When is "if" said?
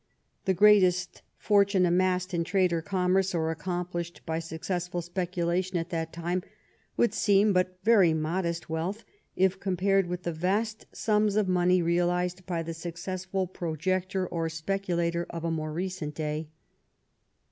9.35-9.59